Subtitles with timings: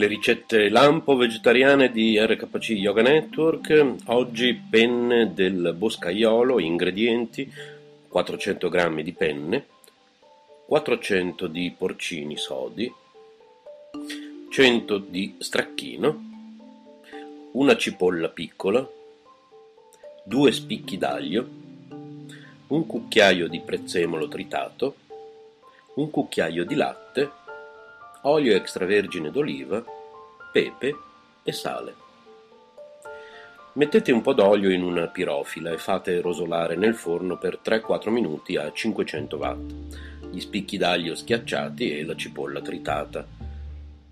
[0.00, 7.46] Le ricette lampo vegetariane di RKC Yoga Network, oggi penne del boscaiolo, ingredienti
[8.08, 9.66] 400 g di penne,
[10.64, 12.90] 400 di porcini sodi,
[14.48, 16.22] 100 di stracchino,
[17.52, 18.90] una cipolla piccola,
[20.24, 21.46] due spicchi d'aglio,
[22.68, 24.94] un cucchiaio di prezzemolo tritato,
[25.96, 27.39] un cucchiaio di latte,
[28.22, 29.82] olio extravergine d'oliva,
[30.52, 30.96] pepe
[31.42, 31.94] e sale.
[33.72, 38.56] Mettete un po' d'olio in una pirofila e fate rosolare nel forno per 3-4 minuti
[38.56, 39.72] a 500 watt,
[40.30, 43.26] gli spicchi d'aglio schiacciati e la cipolla tritata.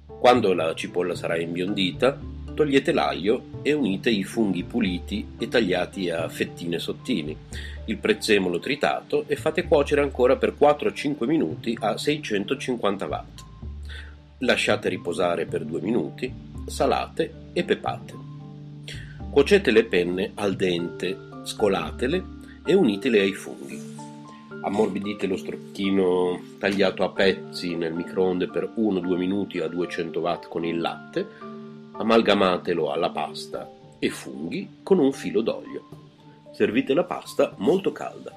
[0.07, 2.19] Quando la cipolla sarà imbiondita,
[2.55, 7.37] togliete l'aglio e unite i funghi puliti e tagliati a fettine sottili,
[7.85, 13.48] il prezzemolo tritato e fate cuocere ancora per 4-5 minuti a 650 watt.
[14.43, 16.33] Lasciate riposare per due minuti,
[16.67, 18.15] salate e pepate.
[19.31, 22.25] Cuocete le penne al dente, scolatele
[22.65, 23.97] e unitele ai funghi.
[24.63, 30.65] Ammorbidite lo strocchino tagliato a pezzi nel microonde per 1-2 minuti a 200 watt con
[30.65, 31.27] il latte,
[31.95, 35.89] amalgamatelo alla pasta e funghi con un filo d'olio.
[36.53, 38.33] Servite la pasta molto calda.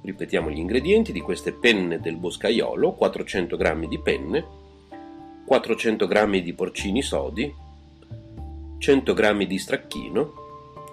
[0.00, 4.57] Ripetiamo gli ingredienti di queste penne del boscaiolo, 400 g di penne,
[5.48, 7.50] 400 g di porcini sodi,
[8.76, 10.32] 100 g di stracchino,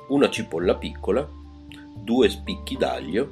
[0.07, 1.27] una cipolla piccola,
[1.93, 3.29] due spicchi d'aglio,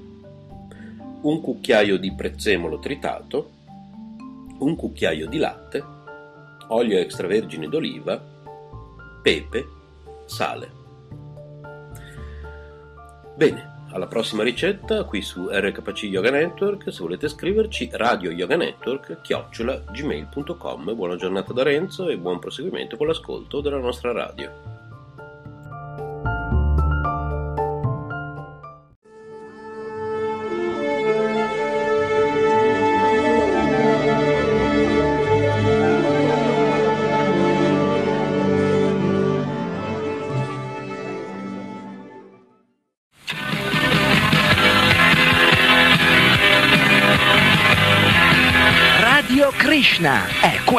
[1.21, 3.51] un cucchiaio di prezzemolo tritato,
[4.59, 5.83] un cucchiaio di latte,
[6.67, 8.21] olio extravergine d'oliva,
[9.21, 9.65] pepe,
[10.25, 10.71] sale.
[13.37, 16.91] Bene, alla prossima ricetta qui su RKC Yoga Network.
[16.91, 20.95] Se volete scriverci, Radio Yoga Network, chiocciola gmail.com.
[20.95, 24.72] Buona giornata da Renzo e buon proseguimento con l'ascolto della nostra radio.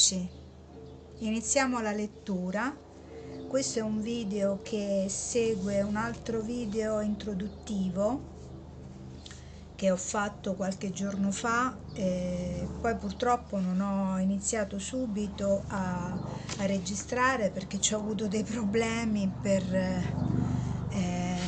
[0.00, 0.26] Eccoci,
[1.18, 2.74] iniziamo la lettura.
[3.46, 8.38] Questo è un video che segue un altro video introduttivo
[9.74, 16.18] che ho fatto qualche giorno fa, e poi purtroppo non ho iniziato subito a,
[16.60, 21.38] a registrare perché ho avuto dei problemi per, eh,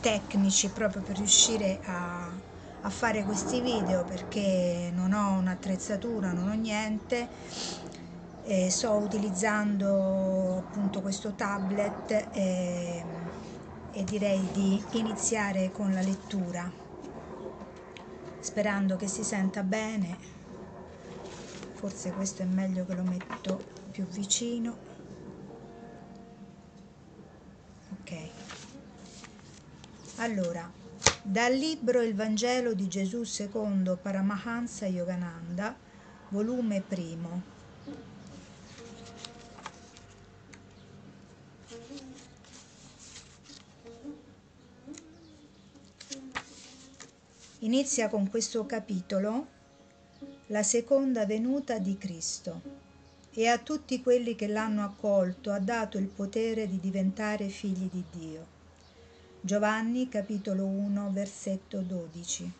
[0.00, 2.35] tecnici proprio per riuscire a
[2.86, 7.26] a fare questi video perché non ho un'attrezzatura, non ho niente
[8.44, 13.04] e sto utilizzando appunto questo tablet e,
[13.90, 16.70] e direi di iniziare con la lettura
[18.38, 20.16] sperando che si senta bene.
[21.72, 24.76] Forse questo è meglio che lo metto più vicino.
[28.00, 28.14] Ok.
[30.18, 30.85] Allora
[31.28, 35.76] dal libro Il Vangelo di Gesù secondo Paramahansa Yogananda,
[36.28, 37.42] volume primo.
[47.58, 49.46] Inizia con questo capitolo
[50.46, 52.60] la seconda venuta di Cristo
[53.32, 58.04] e a tutti quelli che l'hanno accolto ha dato il potere di diventare figli di
[58.12, 58.55] Dio.
[59.46, 62.52] Giovanni capitolo 1 versetto 12.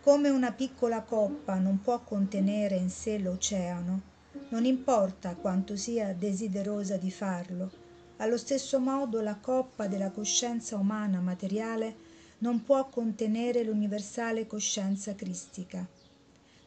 [0.00, 4.00] Come una piccola coppa non può contenere in sé l'oceano,
[4.48, 7.70] non importa quanto sia desiderosa di farlo,
[8.16, 11.94] allo stesso modo la coppa della coscienza umana materiale
[12.38, 15.86] non può contenere l'universale coscienza cristica.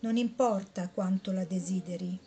[0.02, 2.20] Non importa quanto la desideri,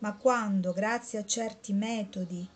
[0.00, 2.46] ma quando, grazie a certi metodi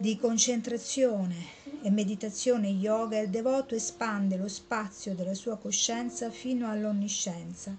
[0.00, 1.34] di concentrazione
[1.82, 7.76] e meditazione yoga, il devoto espande lo spazio della sua coscienza fino all'onniscienza,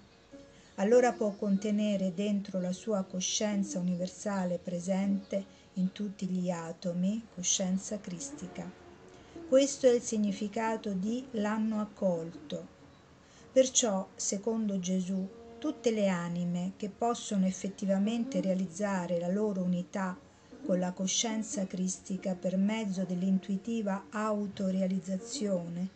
[0.76, 8.70] allora può contenere dentro la sua coscienza universale presente in tutti gli atomi coscienza cristica.
[9.48, 12.68] Questo è il significato di l'hanno accolto.
[13.50, 15.28] Perciò, secondo Gesù,
[15.58, 20.16] tutte le anime che possono effettivamente realizzare la loro unità
[20.64, 25.88] con la coscienza cristica per mezzo dell'intuitiva autorealizzazione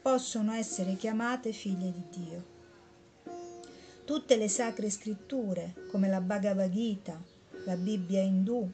[0.00, 2.44] possono essere chiamate figlie di Dio.
[4.04, 7.20] Tutte le sacre scritture, come la Bhagavad Gita,
[7.64, 8.68] la Bibbia indù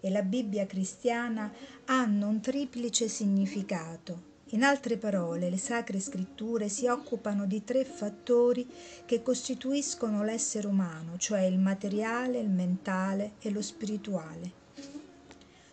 [0.00, 1.52] e la Bibbia cristiana,
[1.84, 8.68] hanno un triplice significato in altre parole, le sacre scritture si occupano di tre fattori
[9.04, 14.62] che costituiscono l'essere umano, cioè il materiale, il mentale e lo spirituale.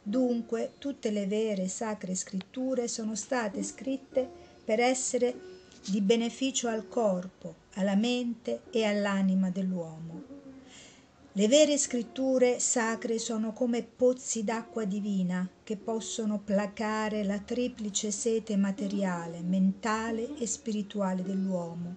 [0.01, 4.27] Dunque, tutte le vere sacre scritture sono state scritte
[4.63, 10.30] per essere di beneficio al corpo, alla mente e all'anima dell'uomo.
[11.33, 18.57] Le vere scritture sacre sono come pozzi d'acqua divina che possono placare la triplice sete
[18.57, 21.95] materiale, mentale e spirituale dell'uomo.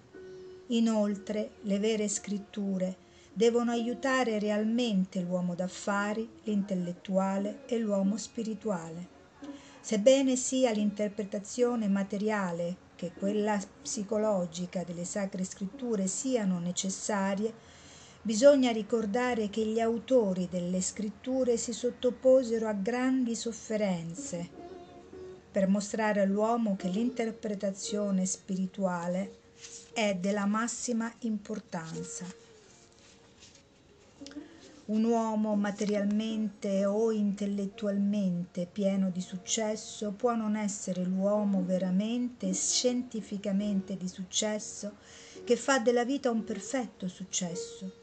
[0.67, 2.95] Inoltre, le vere scritture
[3.33, 9.07] devono aiutare realmente l'uomo d'affari, l'intellettuale e l'uomo spirituale.
[9.81, 17.74] Sebbene sia l'interpretazione materiale che quella psicologica delle sacre scritture siano necessarie,
[18.25, 24.49] Bisogna ricordare che gli autori delle scritture si sottoposero a grandi sofferenze
[25.51, 29.41] per mostrare all'uomo che l'interpretazione spirituale
[29.93, 32.25] è della massima importanza.
[34.85, 43.95] Un uomo materialmente o intellettualmente pieno di successo può non essere l'uomo veramente e scientificamente
[43.95, 44.95] di successo
[45.43, 48.01] che fa della vita un perfetto successo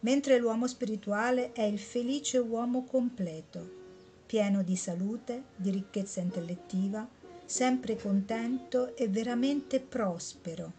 [0.00, 3.78] mentre l'uomo spirituale è il felice uomo completo,
[4.26, 7.06] pieno di salute, di ricchezza intellettiva,
[7.44, 10.72] sempre contento e veramente prospero,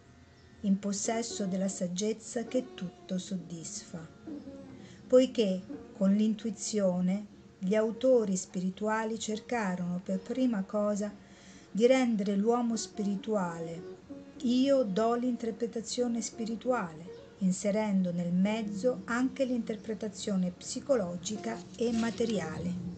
[0.62, 4.08] in possesso della saggezza che tutto soddisfa.
[5.08, 5.62] Poiché
[5.98, 7.26] con l'intuizione
[7.60, 11.14] gli autori spirituali cercarono per prima cosa
[11.70, 14.00] di rendere l'uomo spirituale.
[14.44, 22.90] Io do l'interpretazione spirituale inserendo nel mezzo anche l'interpretazione psicologica e materiale.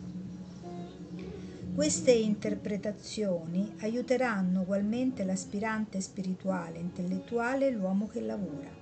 [1.76, 8.82] Queste interpretazioni aiuteranno ugualmente l'aspirante spirituale, intellettuale e l'uomo che lavora.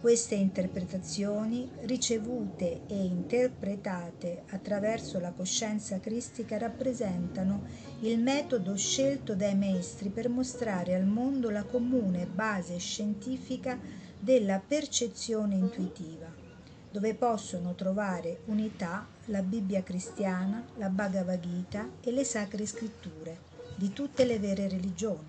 [0.00, 7.62] Queste interpretazioni, ricevute e interpretate attraverso la coscienza cristica, rappresentano
[8.00, 13.78] il metodo scelto dai maestri per mostrare al mondo la comune base scientifica
[14.18, 16.32] della percezione intuitiva,
[16.90, 23.38] dove possono trovare unità la Bibbia cristiana, la Bhagavad Gita e le sacre scritture
[23.76, 25.28] di tutte le vere religioni.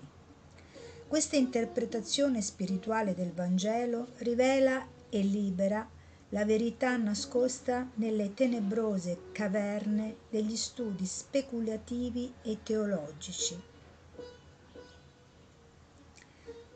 [1.08, 5.88] Questa interpretazione spirituale del Vangelo rivela e libera
[6.30, 13.74] la verità nascosta nelle tenebrose caverne degli studi speculativi e teologici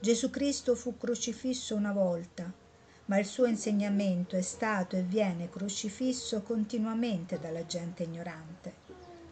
[0.02, 2.50] Gesù Cristo fu crocifisso una volta,
[3.04, 8.72] ma il suo insegnamento è stato e viene crocifisso continuamente dalla gente ignorante.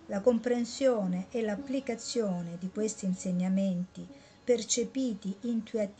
[0.09, 4.07] La comprensione e l'applicazione di questi insegnamenti
[4.45, 5.35] percepiti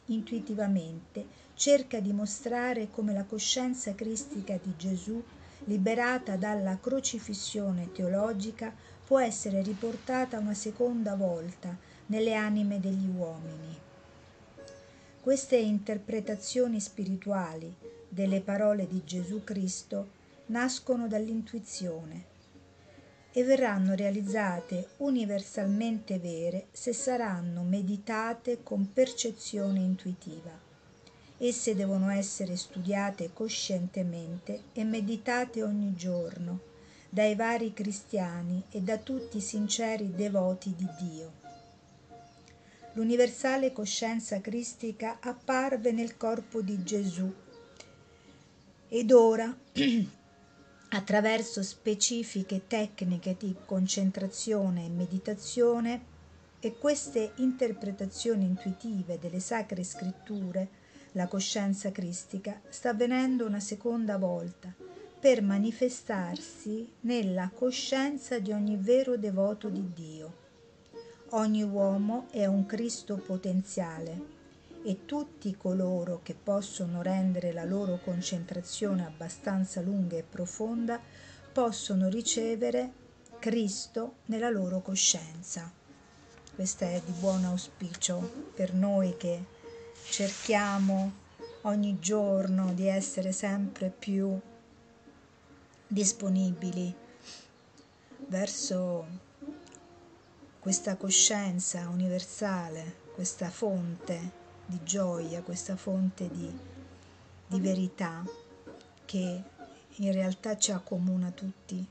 [0.05, 5.23] intuitivamente cerca di mostrare come la coscienza cristica di Gesù,
[5.65, 8.75] liberata dalla crocifissione teologica,
[9.07, 11.75] può essere riportata una seconda volta
[12.09, 13.87] nelle anime degli uomini.
[15.21, 17.75] Queste interpretazioni spirituali
[18.09, 22.25] delle parole di Gesù Cristo nascono dall'intuizione
[23.33, 30.67] e verranno realizzate universalmente vere se saranno meditate con percezione intuitiva.
[31.37, 36.61] Esse devono essere studiate coscientemente e meditate ogni giorno
[37.11, 41.48] dai vari cristiani e da tutti i sinceri devoti di Dio.
[42.99, 47.33] L'universale coscienza cristica apparve nel corpo di Gesù
[48.89, 49.57] ed ora,
[50.91, 56.05] attraverso specifiche tecniche di concentrazione e meditazione
[56.59, 60.69] e queste interpretazioni intuitive delle sacre scritture,
[61.13, 64.75] la coscienza cristica sta avvenendo una seconda volta
[65.21, 70.48] per manifestarsi nella coscienza di ogni vero devoto di Dio.
[71.33, 74.37] Ogni uomo è un Cristo potenziale
[74.83, 80.99] e tutti coloro che possono rendere la loro concentrazione abbastanza lunga e profonda
[81.53, 82.93] possono ricevere
[83.39, 85.71] Cristo nella loro coscienza.
[86.55, 89.45] Questo è di buon auspicio per noi che
[90.09, 91.13] cerchiamo
[91.63, 94.35] ogni giorno di essere sempre più
[95.87, 96.95] disponibili
[98.29, 99.28] verso
[100.69, 104.33] questa coscienza universale, questa fonte
[104.67, 106.59] di gioia, questa fonte di,
[107.47, 108.23] di verità
[109.07, 109.43] che
[109.95, 111.83] in realtà ci accomuna tutti.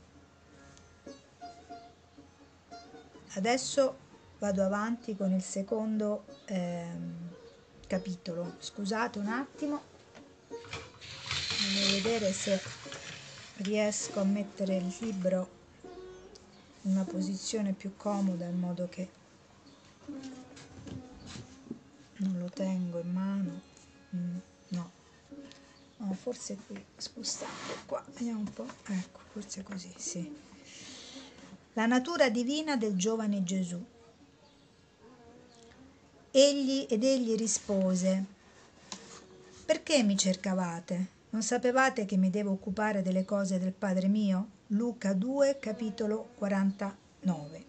[3.33, 3.97] Adesso
[4.37, 7.29] vado avanti con il secondo ehm,
[7.87, 8.57] capitolo.
[8.59, 9.81] Scusate un attimo,
[11.73, 12.61] voglio vedere se
[13.55, 15.56] riesco a mettere il libro
[16.87, 19.09] una posizione più comoda in modo che
[22.17, 23.61] non lo tengo in mano.
[24.15, 24.37] Mm,
[24.69, 24.91] no.
[25.97, 30.35] No forse qui spostando qua vediamo un po' ecco forse così sì.
[31.73, 33.83] La natura divina del giovane Gesù.
[36.31, 38.35] Egli ed egli rispose
[39.65, 41.15] perché mi cercavate?
[41.31, 44.56] Non sapevate che mi devo occupare delle cose del Padre mio?
[44.71, 47.65] Luca 2, capitolo 49.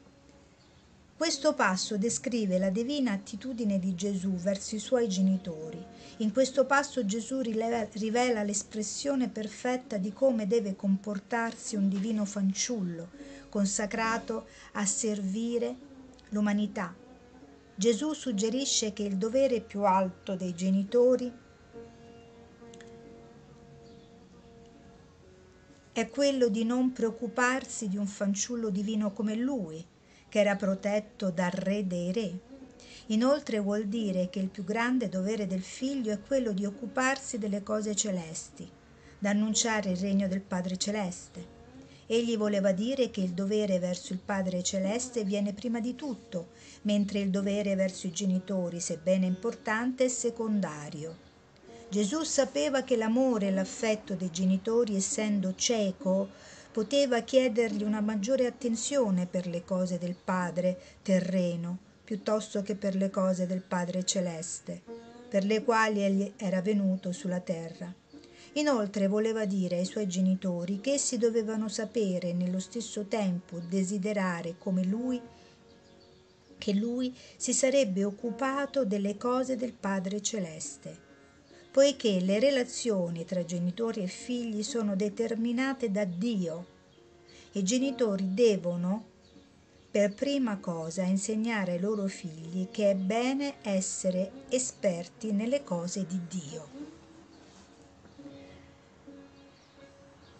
[1.17, 5.81] Questo passo descrive la divina attitudine di Gesù verso i suoi genitori.
[6.17, 13.11] In questo passo Gesù rivela l'espressione perfetta di come deve comportarsi un divino fanciullo,
[13.49, 15.76] consacrato a servire
[16.31, 16.93] l'umanità.
[17.76, 21.33] Gesù suggerisce che il dovere più alto dei genitori
[25.99, 29.85] è quello di non preoccuparsi di un fanciullo divino come lui,
[30.28, 32.38] che era protetto dal re dei re.
[33.07, 37.64] Inoltre vuol dire che il più grande dovere del figlio è quello di occuparsi delle
[37.64, 38.71] cose celesti,
[39.19, 41.57] da annunciare il regno del Padre Celeste.
[42.07, 46.50] Egli voleva dire che il dovere verso il Padre Celeste viene prima di tutto,
[46.83, 51.27] mentre il dovere verso i genitori, sebbene importante, è secondario.
[51.90, 56.28] Gesù sapeva che l'amore e l'affetto dei genitori, essendo cieco,
[56.71, 63.11] poteva chiedergli una maggiore attenzione per le cose del Padre terreno piuttosto che per le
[63.11, 64.80] cose del Padre celeste,
[65.28, 67.92] per le quali egli era venuto sulla terra.
[68.54, 74.54] Inoltre voleva dire ai suoi genitori che essi dovevano sapere e nello stesso tempo desiderare
[74.57, 75.21] come lui
[76.57, 81.08] che lui si sarebbe occupato delle cose del Padre celeste,
[81.78, 86.66] poiché le relazioni tra genitori e figli sono determinate da Dio.
[87.52, 89.04] I genitori devono
[89.88, 96.20] per prima cosa insegnare ai loro figli che è bene essere esperti nelle cose di
[96.26, 96.68] Dio.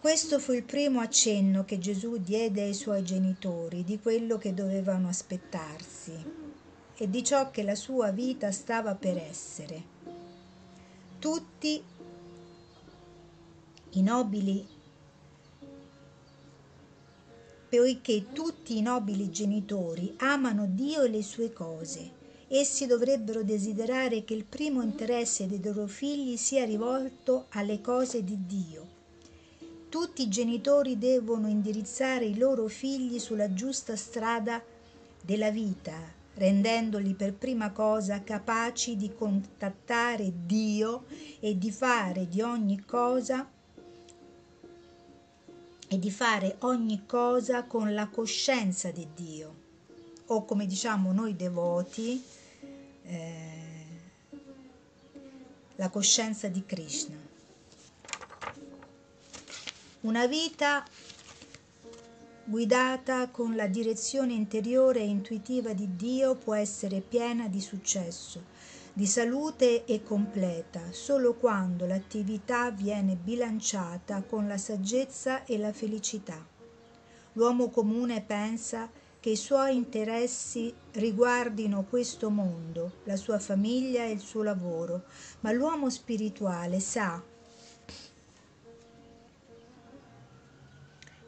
[0.01, 5.07] Questo fu il primo accenno che Gesù diede ai suoi genitori di quello che dovevano
[5.07, 6.21] aspettarsi
[6.97, 9.98] e di ciò che la sua vita stava per essere.
[11.19, 11.83] Tutti
[13.89, 14.65] i nobili
[17.67, 22.11] poiché tutti i nobili genitori amano Dio e le sue cose.
[22.47, 28.45] Essi dovrebbero desiderare che il primo interesse dei loro figli sia rivolto alle cose di
[28.45, 28.87] Dio.
[29.89, 34.63] Tutti i genitori devono indirizzare i loro figli sulla giusta strada
[35.21, 41.05] della vita, rendendoli per prima cosa capaci di contattare Dio
[41.41, 43.47] e di fare di ogni cosa
[45.91, 49.55] e di fare ogni cosa con la coscienza di Dio
[50.27, 52.23] o come diciamo noi devoti
[53.03, 53.59] eh,
[55.75, 57.17] la coscienza di Krishna.
[60.01, 60.85] Una vita
[62.49, 68.43] guidata con la direzione interiore e intuitiva di Dio può essere piena di successo,
[68.91, 76.43] di salute e completa solo quando l'attività viene bilanciata con la saggezza e la felicità.
[77.33, 78.89] L'uomo comune pensa
[79.19, 85.03] che i suoi interessi riguardino questo mondo, la sua famiglia e il suo lavoro,
[85.41, 87.21] ma l'uomo spirituale sa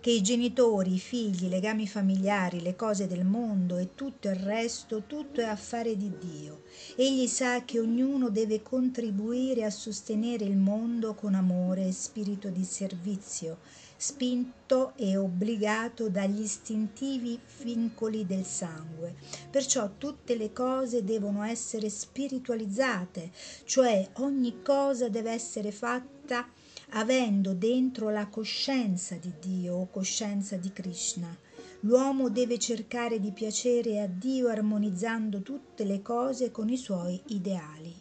[0.01, 4.35] che i genitori, i figli, i legami familiari, le cose del mondo e tutto il
[4.35, 6.63] resto, tutto è affare di Dio.
[6.95, 12.63] Egli sa che ognuno deve contribuire a sostenere il mondo con amore e spirito di
[12.63, 13.59] servizio,
[13.95, 19.13] spinto e obbligato dagli istintivi vincoli del sangue.
[19.51, 23.29] Perciò tutte le cose devono essere spiritualizzate,
[23.65, 26.49] cioè ogni cosa deve essere fatta
[26.93, 31.35] avendo dentro la coscienza di Dio o coscienza di Krishna.
[31.81, 37.93] L'uomo deve cercare di piacere a Dio armonizzando tutte le cose con i suoi ideali.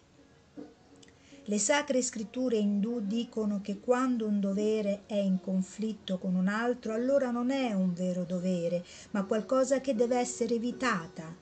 [1.44, 6.92] Le sacre scritture indù dicono che quando un dovere è in conflitto con un altro,
[6.92, 11.34] allora non è un vero dovere, ma qualcosa che deve essere evitata.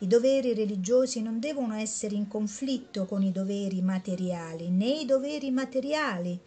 [0.00, 5.50] I doveri religiosi non devono essere in conflitto con i doveri materiali, né i doveri
[5.50, 6.40] materiali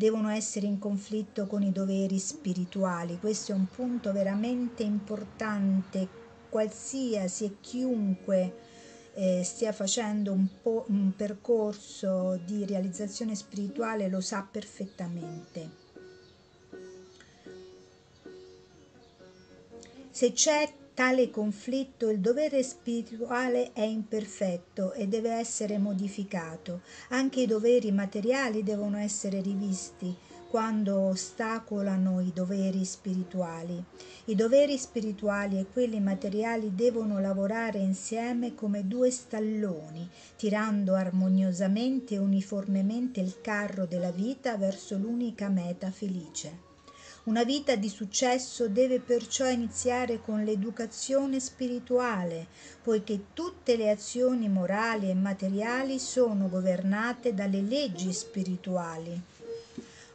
[0.00, 3.18] devono essere in conflitto con i doveri spirituali.
[3.18, 6.08] Questo è un punto veramente importante,
[6.48, 8.54] qualsiasi e chiunque
[9.12, 15.70] eh, stia facendo un, po', un percorso di realizzazione spirituale lo sa perfettamente.
[20.08, 26.82] Se c'è tale conflitto il dovere spirituale è imperfetto e deve essere modificato.
[27.08, 30.14] Anche i doveri materiali devono essere rivisti
[30.50, 33.82] quando ostacolano i doveri spirituali.
[34.26, 42.18] I doveri spirituali e quelli materiali devono lavorare insieme come due stalloni, tirando armoniosamente e
[42.18, 46.68] uniformemente il carro della vita verso l'unica meta felice.
[47.22, 52.46] Una vita di successo deve perciò iniziare con l'educazione spirituale,
[52.82, 59.20] poiché tutte le azioni morali e materiali sono governate dalle leggi spirituali.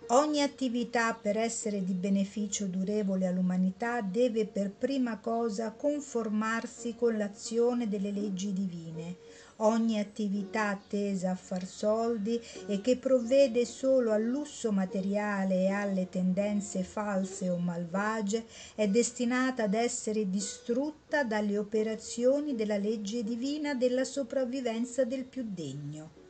[0.08, 7.88] Ogni attività per essere di beneficio durevole all'umanità deve per prima cosa conformarsi con l'azione
[7.88, 9.16] delle leggi divine
[9.58, 16.10] ogni attività tesa a far soldi e che provvede solo al lusso materiale e alle
[16.10, 24.04] tendenze false o malvagie è destinata ad essere distrutta dalle operazioni della legge divina della
[24.04, 26.24] sopravvivenza del più degno.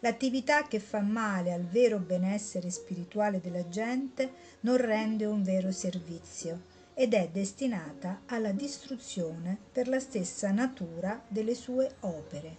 [0.00, 6.74] L'attività che fa male al vero benessere spirituale della gente non rende un vero servizio
[6.98, 12.56] ed è destinata alla distruzione per la stessa natura delle sue opere.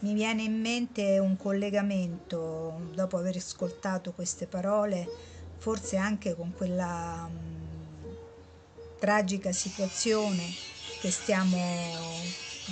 [0.00, 5.06] Mi viene in mente un collegamento, dopo aver ascoltato queste parole,
[5.56, 10.52] forse anche con quella mh, tragica situazione
[11.00, 12.10] che stiamo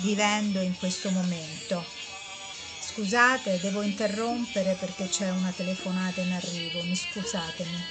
[0.01, 1.81] vivendo in questo momento
[2.95, 7.89] Scusate, devo interrompere perché c'è una telefonata in arrivo, mi scusatemi.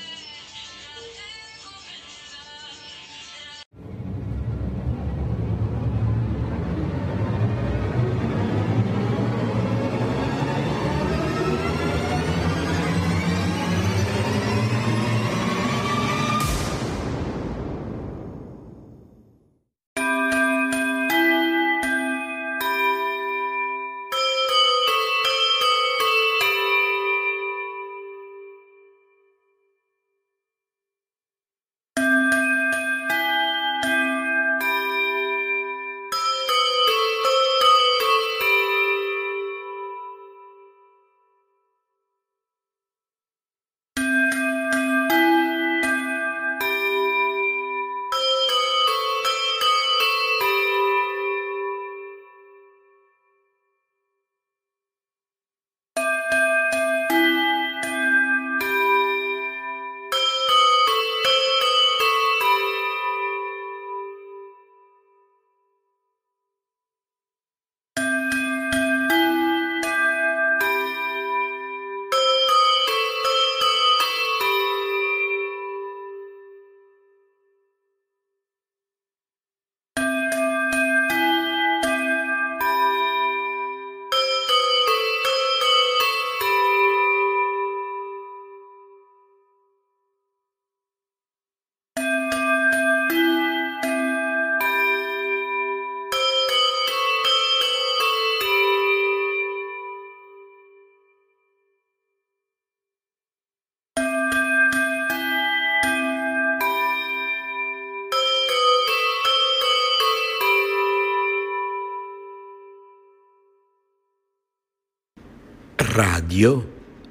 [115.94, 116.66] Radio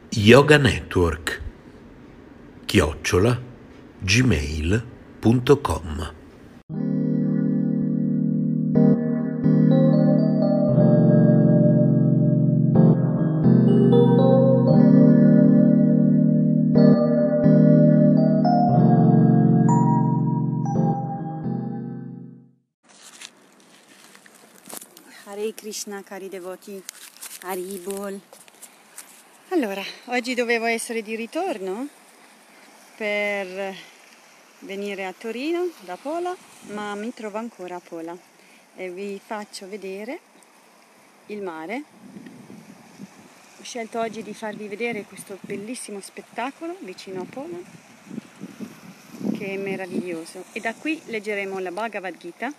[0.09, 1.39] Yoga Network
[2.65, 3.39] chiocciola
[3.99, 5.19] gmail.com
[25.25, 26.83] Hare Krishna cari devoti,
[27.43, 28.19] Haribol.
[29.63, 31.87] Allora, oggi dovevo essere di ritorno
[32.97, 33.75] per
[34.61, 36.35] venire a Torino da Pola,
[36.69, 38.17] ma mi trovo ancora a Pola
[38.75, 40.19] e vi faccio vedere
[41.27, 41.83] il mare.
[43.59, 47.59] Ho scelto oggi di farvi vedere questo bellissimo spettacolo vicino a Pola,
[49.37, 50.45] che è meraviglioso.
[50.53, 52.51] E da qui leggeremo la Bhagavad Gita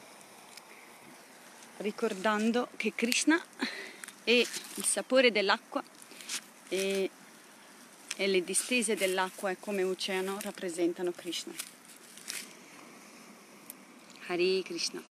[1.79, 3.43] ricordando che Krishna
[4.23, 5.83] è il sapore dell'acqua
[6.73, 7.11] e,
[8.17, 11.53] e le distese dell'acqua come oceano rappresentano Krishna.
[14.27, 15.05] Hare Krishna.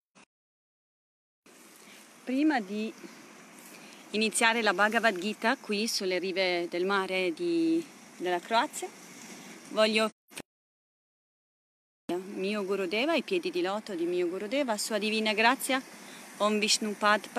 [2.24, 2.92] Prima di
[4.12, 7.86] iniziare la Bhagavad Gita qui sulle rive del mare di,
[8.18, 8.90] della Croazia,
[9.70, 10.10] voglio
[12.34, 15.82] mio Gurudeva, i piedi di loto di mio Gurudeva, sua divina grazia
[16.38, 17.30] Om Vishnupad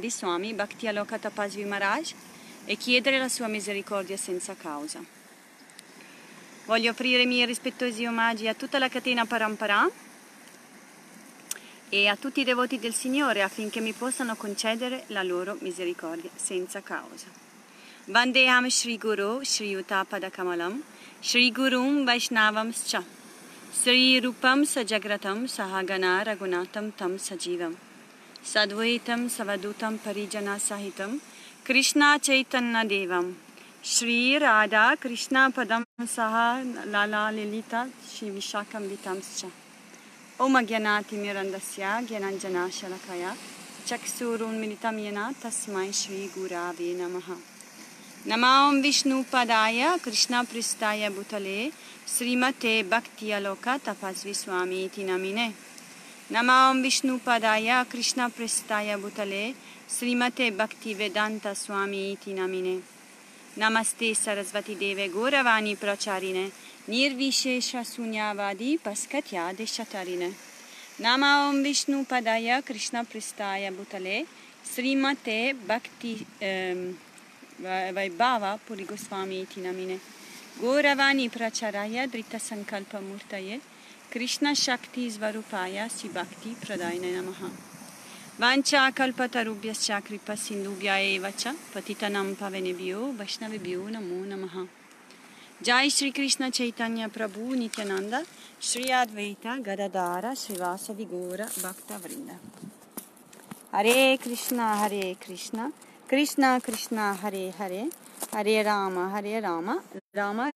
[0.00, 2.14] di Swami Bhakti Aloka Tapasvi Maharaj
[2.66, 5.02] e chiedere la sua misericordia senza causa.
[6.66, 9.88] Voglio aprire i miei rispettosi omaggi a tutta la catena Parampara
[11.88, 16.82] e a tutti i devoti del Signore affinché mi possano concedere la loro misericordia senza
[16.82, 17.26] causa.
[18.06, 20.82] Vandeham Sri Guru Sri Uttapadakamalam
[21.20, 23.02] Sri Gurum Vaishnavam Scha
[23.72, 27.76] Sri Rupam Sajagratam Sahagana Ragunatam Tam Sajivam
[28.42, 31.20] Sadvaitam Savadutam Parijana Sahitam
[31.68, 33.30] कृष्णाचैतन्यदेवं
[33.92, 35.82] श्रीराधा कृष्णपदं
[36.14, 36.34] सह
[36.92, 39.44] ललालिता श्रीविशाखम्बितंश्च
[40.46, 43.34] ॐ ज्ञानातिमिरन्दस्य ज्ञानञ्जनाशलकया
[43.88, 47.28] चक्षुरुन्मिलितं येन तस्मै श्रीगुरावे नमः
[48.30, 51.58] नमां विष्णुपदाय कृष्णपृष्ठाय भूतले
[52.16, 55.52] श्रीमते भक्तियलोका तपस्वी स्वामी इति नमिने
[56.34, 59.44] नमां विष्णुपदाय कृष्णपृष्ठाय भूतले
[59.88, 62.82] Srimate Bhaktivedanta Swami iti namine.
[63.56, 66.50] Namaste Sarasvati Deve Goravani Pracharine.
[66.88, 70.32] Nirvishesha Sunyavadi Paskatya Deshatarine.
[70.98, 74.26] Nama Om Vishnu Padaya Krishna Pristaya Bhutale.
[74.64, 76.98] Srimate Bhakti um,
[77.62, 80.00] Vaibhava Puri Goswami iti namine.
[80.60, 83.60] Goravani Pracharaya Drita Sankalpa Murtaye.
[84.10, 87.75] Krishna Shakti Svarupaya Sibhakti Pradayane Namaha.
[88.38, 94.68] Vancha Kalpatarubhyascha Kripa Sindubhya Evacha Patitanam Pavenebhyo Vaishnavibhyo Namo Namaha.
[95.62, 98.22] Jai Shri Krishna Chaitanya Prabhu Nityananda
[98.60, 102.36] Shri Advaita Gadadara Srivasa Gora Bhakta Vrinda.
[103.72, 105.72] Hare Krishna Hare Krishna
[106.06, 107.88] Krishna Krishna Hare Hare
[108.32, 110.50] Hare Rama Hare Rama Rama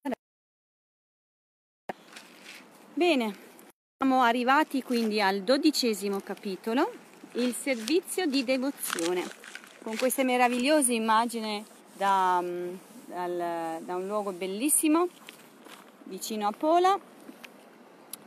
[2.92, 3.34] Bene,
[3.96, 9.24] siamo arrivati quindi al dodicesimo capitolo, il servizio di devozione,
[9.82, 12.42] con queste meravigliose immagini da,
[13.06, 15.08] dal, da un luogo bellissimo
[16.04, 16.98] vicino a Pola.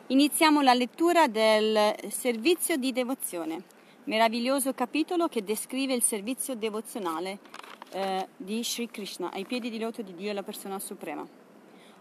[0.08, 3.64] Iniziamo la lettura del servizio di devozione
[4.06, 7.40] meraviglioso capitolo che descrive il servizio devozionale
[7.92, 11.26] eh, di Sri Krishna ai piedi di loto di Dio, la persona suprema.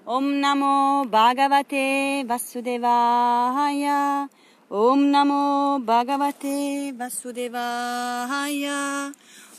[0.04, 4.28] Om Namo Bhagavate Vasudevaya
[4.72, 8.72] Om Namo Bhagavate Vasudevaya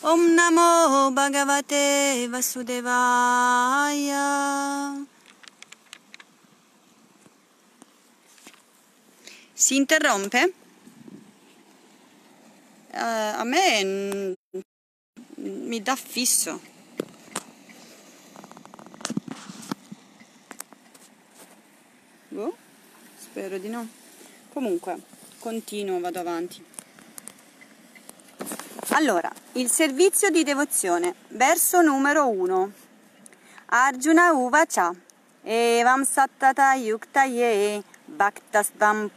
[0.01, 4.25] Om Namo Bhagavate Vasudevaya
[9.53, 10.53] Si interrompe?
[12.93, 14.35] uh, a me
[15.35, 16.59] mi dà fisso.
[22.29, 22.55] Boh,
[23.19, 24.02] spero di no.
[24.53, 24.97] Comunque,
[25.39, 26.63] continuo, vado avanti.
[28.89, 32.71] Allora, il servizio di devozione, verso numero 1.
[33.65, 34.93] Arjuna Uvacha,
[35.41, 39.09] Evam Sattata Yuktaye Bhaktasvam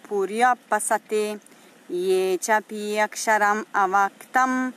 [0.00, 1.40] Purya Pasate
[1.88, 4.72] Ye chapi aksharam avaktam.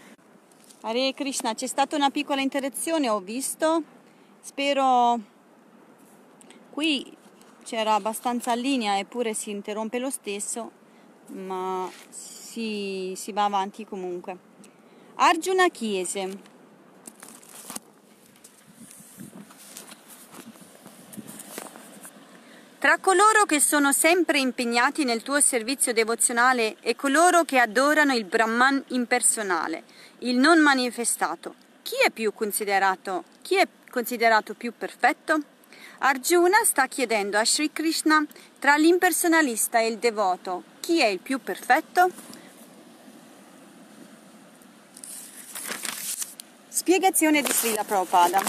[0.81, 3.83] Hare Krishna, c'è stata una piccola interruzione, ho visto.
[4.41, 5.19] Spero
[6.71, 7.19] qui
[7.63, 10.71] c'era abbastanza linea eppure si interrompe lo stesso,
[11.27, 14.37] ma si, si va avanti comunque.
[15.15, 16.49] Arjuna Chiese.
[22.79, 28.25] Tra coloro che sono sempre impegnati nel tuo servizio devozionale e coloro che adorano il
[28.25, 29.83] Brahman impersonale,
[30.19, 35.41] il non manifestato, chi è più considerato, chi è considerato più perfetto?
[36.03, 38.25] Arjuna sta chiedendo a Sri Krishna
[38.57, 42.09] tra l'impersonalista e il devoto, chi è il più perfetto?
[46.67, 48.41] Spiegazione di Srila Prabhupada.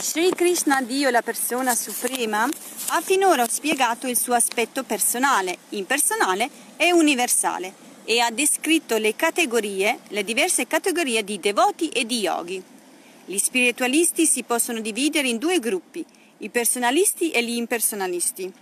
[0.00, 2.46] Sri Krishna, Dio, la persona suprema,
[2.88, 7.72] ha finora spiegato il suo aspetto personale, impersonale e universale
[8.04, 12.62] e ha descritto le categorie, le diverse categorie di devoti e di yogi.
[13.24, 16.04] Gli spiritualisti si possono dividere in due gruppi,
[16.44, 18.52] i personalisti e gli impersonalisti.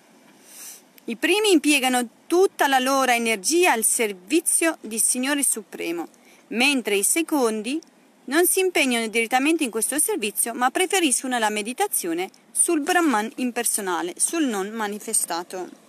[1.07, 6.07] I primi impiegano tutta la loro energia al servizio del Signore Supremo,
[6.49, 7.81] mentre i secondi
[8.27, 14.45] non si impegnano direttamente in questo servizio, ma preferiscono la meditazione sul Brahman impersonale, sul
[14.45, 15.81] non manifestato.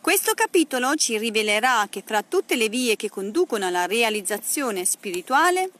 [0.00, 5.70] Questo capitolo ci rivelerà che fra tutte le vie che conducono alla realizzazione spirituale,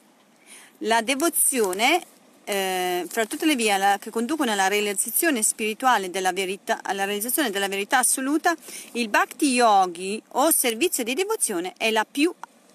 [0.78, 2.02] la devozione,
[2.46, 7.50] eh, fra tutte le vie la, che conducono alla realizzazione spirituale della verità, alla realizzazione
[7.50, 8.54] della verità assoluta,
[8.92, 12.32] il Bhakti Yogi o servizio di devozione è la più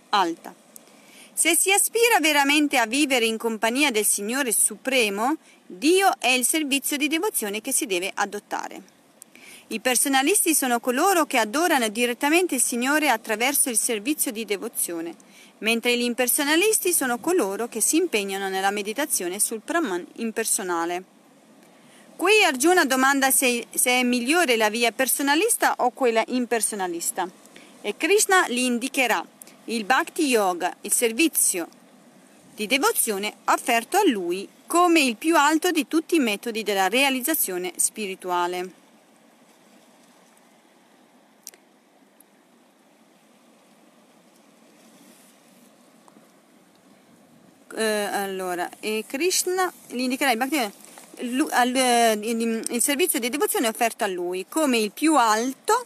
[0.09, 0.53] alta.
[1.33, 6.97] Se si aspira veramente a vivere in compagnia del Signore Supremo, Dio è il servizio
[6.97, 8.99] di devozione che si deve adottare.
[9.67, 15.15] I personalisti sono coloro che adorano direttamente il Signore attraverso il servizio di devozione,
[15.61, 21.03] mentre gli impersonalisti sono coloro che si impegnano nella meditazione sul Brahman impersonale.
[22.15, 27.27] Qui Arjuna domanda se, se è migliore la via personalista o quella impersonalista
[27.81, 29.25] e Krishna gli indicherà
[29.65, 31.67] il Bhakti Yoga, il servizio
[32.53, 37.73] di devozione offerto a lui come il più alto di tutti i metodi della realizzazione
[37.75, 38.80] spirituale.
[47.75, 50.81] Eh, allora, e Krishna indicherà il Bhakti Yoga
[51.21, 55.85] il servizio di devozione offerto a lui come il più alto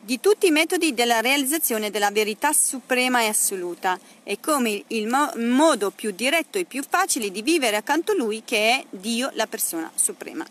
[0.00, 5.32] di tutti i metodi della realizzazione della verità suprema e assoluta e come il mo-
[5.36, 9.46] modo più diretto e più facile di vivere accanto a lui che è Dio la
[9.46, 10.46] persona suprema.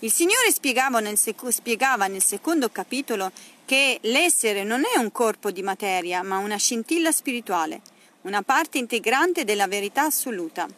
[0.00, 3.32] Il Signore spiegava nel, spiegava nel secondo capitolo
[3.64, 7.80] che l'essere non è un corpo di materia ma una scintilla spirituale,
[8.26, 10.68] una parte integrante della verità assoluta.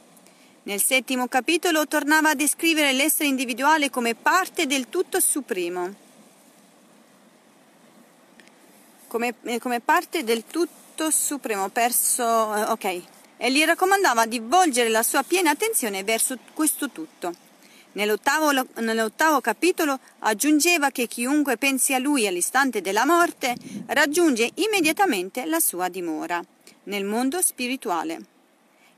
[0.64, 6.06] Nel settimo capitolo tornava a descrivere l'essere individuale come parte del tutto supremo
[9.06, 13.02] come, eh, come parte del tutto supremo perso, eh, ok,
[13.38, 17.34] e gli raccomandava di volgere la sua piena attenzione verso questo tutto.
[17.92, 23.56] Nell'ottavo, nell'ottavo, capitolo aggiungeva che chiunque pensi a lui all'istante della morte
[23.86, 26.44] raggiunge immediatamente la sua dimora
[26.88, 28.18] nel mondo spirituale.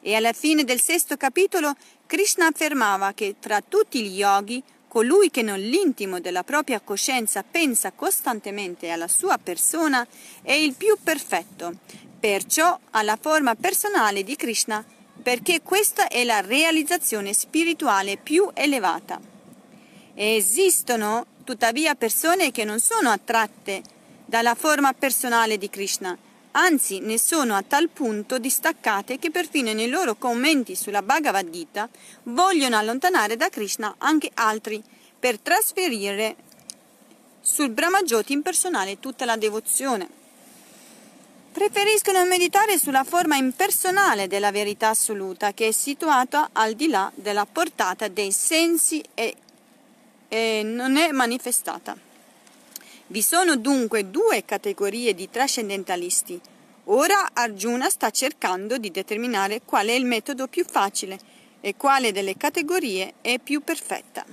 [0.01, 1.77] E alla fine del sesto capitolo
[2.07, 8.91] Krishna affermava che tra tutti gli yogi Colui che nell'intimo della propria coscienza pensa costantemente
[8.91, 10.05] alla sua persona
[10.43, 11.75] è il più perfetto,
[12.19, 14.85] perciò ha la forma personale di Krishna,
[15.23, 19.21] perché questa è la realizzazione spirituale più elevata.
[20.13, 23.83] Esistono tuttavia persone che non sono attratte
[24.27, 26.19] dalla forma personale di Krishna,
[26.53, 31.89] anzi ne sono a tal punto distaccate che perfino nei loro commenti sulla Bhagavad Gita
[32.25, 34.83] vogliono allontanare da Krishna anche altri
[35.19, 36.37] per trasferire
[37.41, 40.09] sul Brahmajoti impersonale tutta la devozione.
[41.53, 47.45] Preferiscono meditare sulla forma impersonale della verità assoluta che è situata al di là della
[47.45, 49.35] portata dei sensi e,
[50.29, 52.09] e non è manifestata.
[53.11, 56.41] Vi sono dunque due categorie di trascendentalisti.
[56.85, 61.19] Ora Arjuna sta cercando di determinare qual è il metodo più facile
[61.61, 64.25] e quale delle categorie è più perfetta.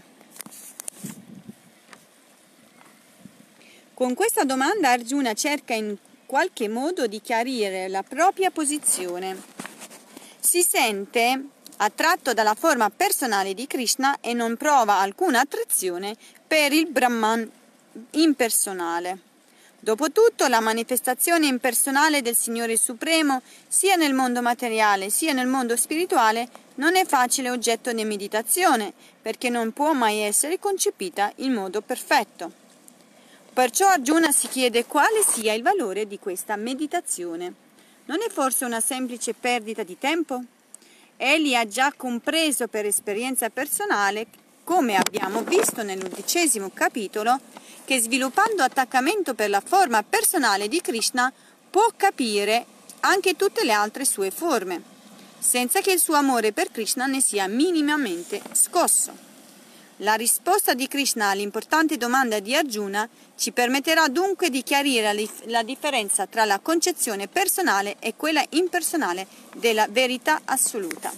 [3.96, 9.42] Con questa domanda Arjuna cerca in qualche modo di chiarire la propria posizione.
[10.40, 11.46] Si sente
[11.78, 17.52] attratto dalla forma personale di Krishna e non prova alcuna attrazione per il Brahman
[18.12, 19.20] impersonale.
[19.80, 26.50] Dopotutto la manifestazione impersonale del Signore Supremo, sia nel mondo materiale sia nel mondo spirituale,
[26.76, 32.52] non è facile oggetto di meditazione, perché non può mai essere concepita in modo perfetto.
[33.54, 37.54] Perciò Arjuna si chiede quale sia il valore di questa meditazione.
[38.06, 40.44] Non è forse una semplice perdita di tempo?
[41.18, 44.28] Egli ha già compreso per esperienza personale
[44.64, 47.40] come abbiamo visto nell'undicesimo capitolo,
[47.88, 51.32] che sviluppando attaccamento per la forma personale di Krishna
[51.70, 52.66] può capire
[53.00, 54.82] anche tutte le altre sue forme,
[55.40, 59.16] senza che il suo amore per Krishna ne sia minimamente scosso.
[60.02, 65.14] La risposta di Krishna all'importante domanda di Arjuna ci permetterà dunque di chiarire
[65.46, 71.10] la differenza tra la concezione personale e quella impersonale della verità assoluta.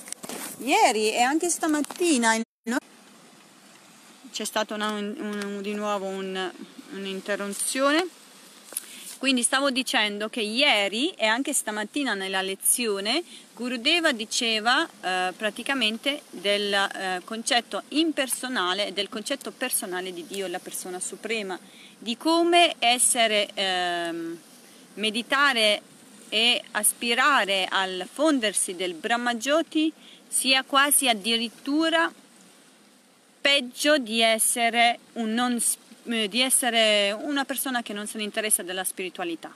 [0.60, 2.40] Ieri e anche stamattina
[4.32, 6.52] c'è stata una, un, di nuovo un,
[6.92, 8.08] un'interruzione.
[9.18, 13.22] Quindi stavo dicendo che ieri e anche stamattina nella lezione
[13.54, 21.02] Gurudeva diceva eh, praticamente del eh, concetto impersonale, del concetto personale di Dio, la persona
[21.02, 21.60] suprema,
[21.98, 24.38] di come essere, eh,
[24.94, 25.82] meditare
[26.30, 29.92] e aspirare al fondersi del Brahmajoti
[30.26, 32.10] sia quasi addirittura
[33.42, 35.62] peggio di essere un non
[36.06, 39.54] eh, di essere una persona che non se ne interessa della spiritualità.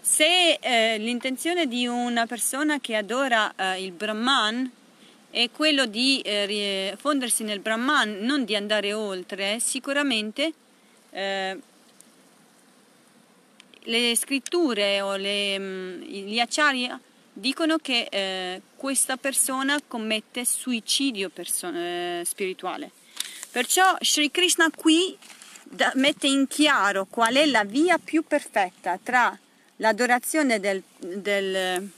[0.00, 4.70] Se eh, l'intenzione di una persona che adora eh, il Brahman
[5.30, 10.52] è quello di eh, fondersi nel Brahman, non di andare oltre, sicuramente
[11.10, 11.58] eh,
[13.80, 16.90] le scritture o le, mm, gli acciari
[17.32, 22.92] dicono che eh, questa persona commette suicidio person- spirituale.
[23.50, 25.18] Perciò Sri Krishna qui
[25.64, 29.36] da, mette in chiaro qual è la via più perfetta tra
[29.78, 31.90] l'adorazione del, del,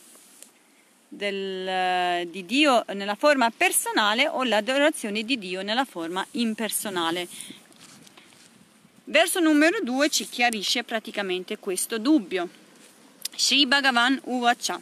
[1.09, 7.29] del, di Dio nella forma personale o l'adorazione di Dio nella forma impersonale.
[9.05, 12.49] Verso numero 2 ci chiarisce praticamente questo dubbio.
[13.37, 14.81] Sri Bhagavan Uvacha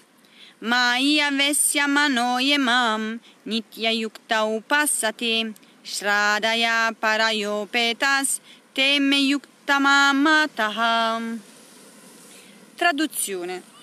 [0.60, 5.52] Maya Vesya Manoye Mam Nitya Yukta Upassate
[5.84, 8.40] Shradaya Parayopetas
[8.72, 11.20] teme yuktamamataha.
[12.74, 13.74] Traduzione.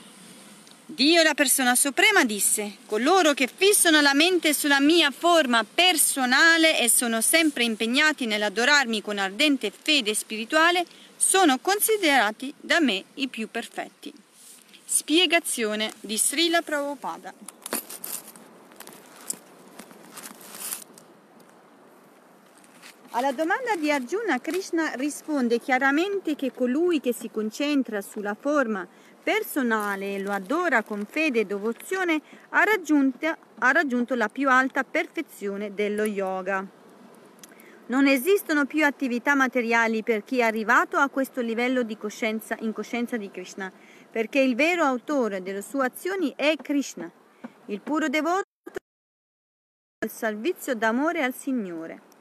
[0.86, 6.90] Dio, la persona suprema, disse, coloro che fissano la mente sulla mia forma personale e
[6.90, 10.86] sono sempre impegnati nell'adorarmi con ardente fede spirituale,
[11.18, 14.23] sono considerati da me i più perfetti.
[14.96, 17.34] Spiegazione di Srila Prabhupada.
[23.10, 28.88] Alla domanda di Arjuna, Krishna risponde chiaramente che colui che si concentra sulla forma
[29.24, 34.84] personale e lo adora con fede e devozione ha raggiunto, ha raggiunto la più alta
[34.84, 36.64] perfezione dello yoga.
[37.86, 42.72] Non esistono più attività materiali per chi è arrivato a questo livello di coscienza in
[42.72, 43.72] coscienza di Krishna,
[44.14, 47.12] perché il vero autore delle sue azioni è Krishna.
[47.66, 48.44] Il puro devoto
[50.06, 52.12] il servizio d'amore al Signore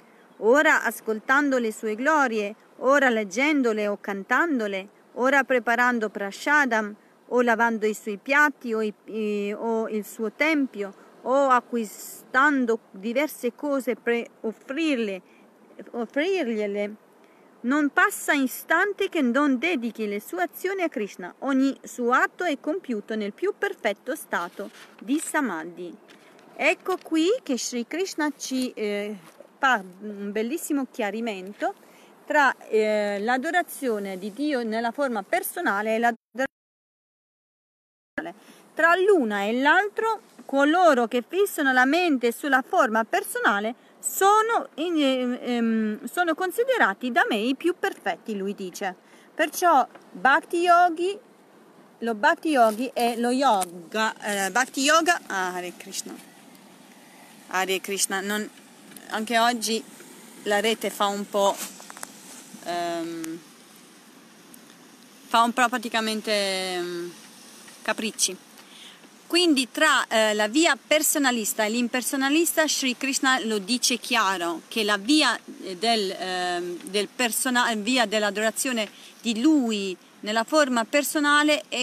[0.45, 6.95] ora ascoltando le sue glorie, ora leggendole o cantandole, ora preparando prashadam,
[7.29, 13.97] o lavando i suoi piatti o, i, o il suo tempio, o acquistando diverse cose
[13.97, 15.23] per offrirle,
[15.93, 16.95] offrirgliele.
[17.63, 21.33] Non passa istante che non dedichi le sue azioni a Krishna.
[21.41, 25.97] Ogni suo atto è compiuto nel più perfetto stato di Samadhi.
[26.57, 29.17] Ecco qui che Sri Krishna ci eh,
[29.59, 31.75] fa un bellissimo chiarimento
[32.27, 36.51] tra eh, l'adorazione di Dio nella forma personale e l'adorazione
[38.75, 46.05] tra l'una e l'altro coloro che fissano la mente sulla forma personale sono, in, ehm,
[46.07, 48.95] sono considerati da me i più perfetti, lui dice.
[49.35, 51.17] Perciò Bhakti Yogi,
[51.99, 56.15] lo Bhakti Yogi è lo yoga, eh, Bhakti Yoga, ah, Hare Krishna,
[57.49, 58.49] Hare Krishna, non,
[59.11, 59.83] anche oggi
[60.45, 61.57] la rete fa un po'
[62.65, 63.39] um,
[65.29, 67.13] fa un po' praticamente um,
[67.83, 68.37] capricci
[69.33, 74.99] quindi tra eh, la via personalista e l'impersonalista Sri Krishna lo dice chiaro che la
[74.99, 78.87] via, eh, del, eh, del persona, via dell'adorazione
[79.23, 81.83] di lui nella forma personale è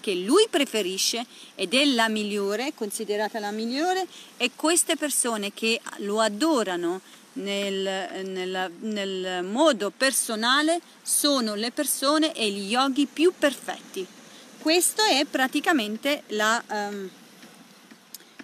[0.00, 4.06] che lui preferisce ed è la migliore, considerata la migliore,
[4.38, 7.02] e queste persone che lo adorano
[7.34, 14.22] nel, nel, nel modo personale sono le persone e gli yogi più perfetti.
[14.64, 17.10] Questa è praticamente la, um,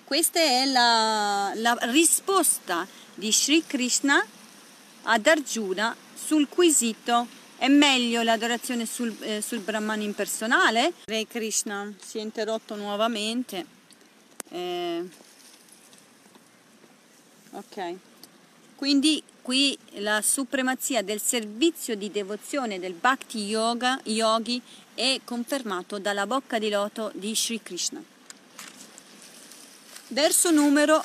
[0.05, 4.23] questa è la, la risposta di Sri Krishna
[5.05, 10.93] ad Arjuna sul quesito è meglio l'adorazione sul, eh, sul Brahman impersonale?
[11.07, 13.65] Re Krishna si è interrotto nuovamente.
[14.51, 15.09] Eh,
[17.53, 17.95] ok.
[18.77, 24.61] Quindi qui la supremazia del servizio di devozione del Bhakti Yoga, Yogi
[24.95, 28.03] è confermato dalla bocca di loto di Sri Krishna.
[30.09, 31.03] Verso numero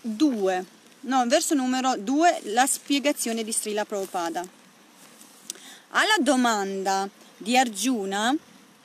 [0.00, 0.64] 2,
[1.00, 4.44] no, verso numero 2 la spiegazione di Srila Prabhupada.
[5.90, 8.34] Alla domanda di Arjuna,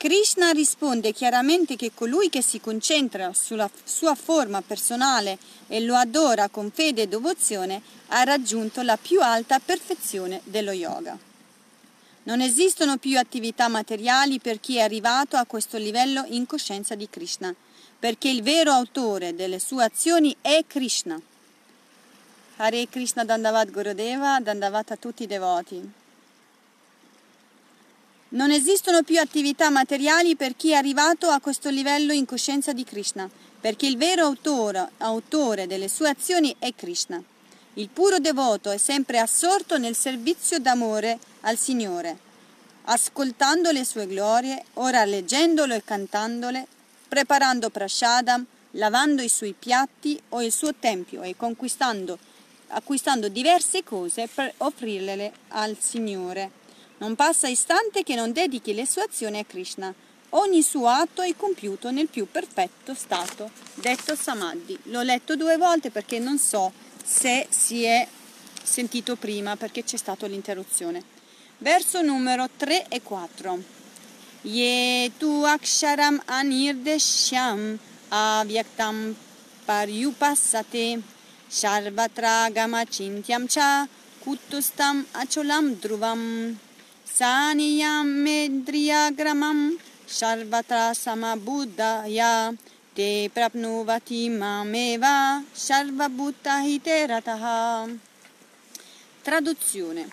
[0.02, 5.38] Krishna risponde chiaramente che colui che si concentra sulla sua forma personale
[5.68, 11.16] e lo adora con fede e devozione ha raggiunto la più alta perfezione dello yoga.
[12.24, 17.08] Non esistono più attività materiali per chi è arrivato a questo livello in coscienza di
[17.08, 17.54] Krishna,
[17.96, 21.20] perché il vero autore delle sue azioni è Krishna.
[22.56, 26.00] Hare Krishna Dandavat Gurudeva, Dandavat a tutti i devoti.
[28.34, 32.82] Non esistono più attività materiali per chi è arrivato a questo livello in coscienza di
[32.82, 33.28] Krishna,
[33.60, 37.22] perché il vero autore, autore delle sue azioni è Krishna.
[37.74, 42.16] Il puro devoto è sempre assorto nel servizio d'amore al Signore,
[42.84, 46.66] ascoltando le sue glorie, ora leggendolo e cantandole,
[47.08, 52.18] preparando prashadam, lavando i suoi piatti o il suo tempio e conquistando,
[52.68, 56.61] acquistando diverse cose per offrirle al Signore.
[57.02, 59.92] Non passa istante che non dedichi le sue azioni a Krishna.
[60.30, 64.78] Ogni suo atto è compiuto nel più perfetto stato, detto Samadhi.
[64.84, 66.70] L'ho letto due volte perché non so
[67.02, 68.06] se si è
[68.62, 71.02] sentito prima perché c'è stata l'interruzione.
[71.58, 73.62] Verso numero 3 e 4.
[74.42, 77.78] Ye tu aksharam anirdeshyam
[78.10, 79.12] avyaktam
[79.64, 81.02] paryupassate
[81.48, 83.88] sharvatragama cintyam cha
[84.20, 85.76] kuttustam acholam
[87.12, 92.56] Saniyam medriyagramam sarvatra samabuddhaya
[92.94, 97.86] te prapnuvati mameva sarvabhutta hiterataha.
[99.20, 100.08] Traduzione.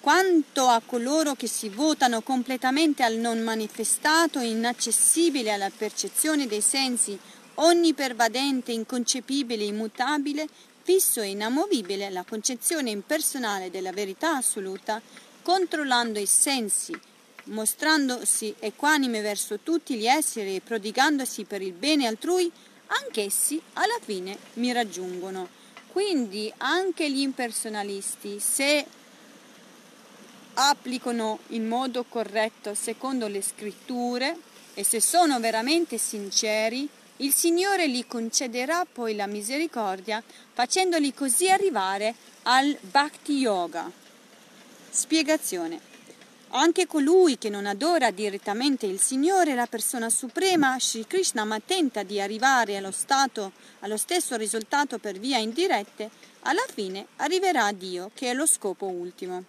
[0.00, 7.18] Quanto a coloro che si votano completamente al non manifestato, inaccessibile alla percezione dei sensi,
[7.56, 10.48] onnipervadente, inconcepibile, immutabile,
[10.82, 15.02] fisso e inamovibile, alla concezione impersonale della verità assoluta,
[15.46, 16.92] controllando i sensi,
[17.44, 22.50] mostrandosi equanime verso tutti gli esseri e prodigandosi per il bene altrui,
[22.88, 25.46] anch'essi alla fine mi raggiungono.
[25.92, 28.84] Quindi anche gli impersonalisti, se
[30.54, 34.36] applicano in modo corretto secondo le scritture
[34.74, 36.88] e se sono veramente sinceri,
[37.18, 40.20] il Signore gli concederà poi la misericordia
[40.52, 44.05] facendoli così arrivare al Bhakti Yoga.
[44.96, 45.78] Spiegazione.
[46.52, 52.02] Anche colui che non adora direttamente il Signore, la persona suprema, Sri Krishna, ma tenta
[52.02, 56.08] di arrivare allo, stato, allo stesso risultato per via indirette,
[56.40, 59.44] alla fine arriverà a Dio, che è lo scopo ultimo.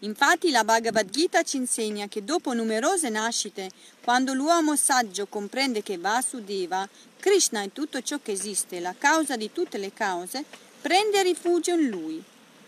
[0.00, 3.70] Infatti la Bhagavad Gita ci insegna che dopo numerose nascite,
[4.02, 6.86] quando l'uomo saggio comprende che Vasudeva,
[7.18, 10.44] Krishna è tutto ciò che esiste, la causa di tutte le cause,
[10.82, 12.24] prende rifugio in lui.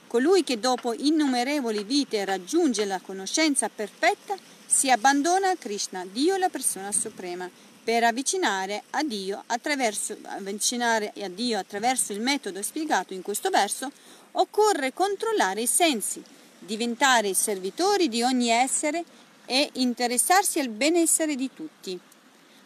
[0.07, 6.49] Colui che dopo innumerevoli vite raggiunge la conoscenza perfetta si abbandona a Krishna, Dio la
[6.49, 7.51] persona suprema,
[7.83, 13.91] per avvicinare a Dio attraverso, avvicinare a Dio attraverso il metodo spiegato in questo verso,
[14.33, 16.23] occorre controllare i sensi,
[16.59, 19.05] diventare servitori di ogni essere
[19.45, 21.99] e interessarsi al benessere di tutti.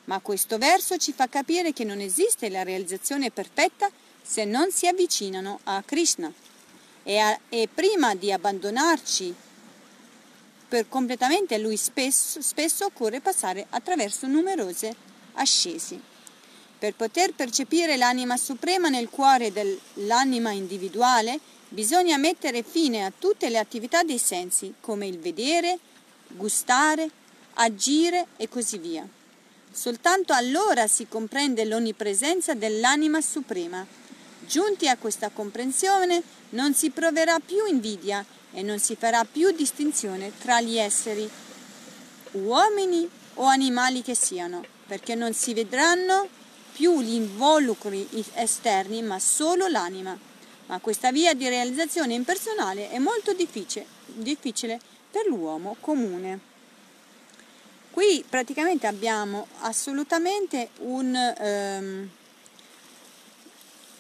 [0.05, 3.91] Ma questo verso ci fa capire che non esiste la realizzazione perfetta
[4.23, 6.33] se non si avvicinano a Krishna
[7.03, 9.35] e, a, e prima di abbandonarci
[10.69, 14.95] per completamente a lui spesso, spesso occorre passare attraverso numerose
[15.35, 16.01] ascesi.
[16.79, 21.39] Per poter percepire l'anima suprema nel cuore dell'anima individuale,
[21.69, 25.79] bisogna mettere fine a tutte le attività dei sensi, come il vedere,
[26.29, 27.11] gustare,
[27.55, 29.07] agire e così via.
[29.73, 33.87] Soltanto allora si comprende l'onnipresenza dell'anima suprema
[34.51, 40.33] Giunti a questa comprensione non si proverà più invidia e non si farà più distinzione
[40.39, 41.29] tra gli esseri,
[42.33, 46.29] uomini o animali che siano, perché non si vedranno
[46.73, 50.19] più gli involucri esterni, ma solo l'anima.
[50.67, 54.81] Ma questa via di realizzazione impersonale è molto difficile, difficile
[55.11, 56.49] per l'uomo comune.
[57.91, 61.35] Qui praticamente abbiamo assolutamente un...
[61.41, 62.11] Um,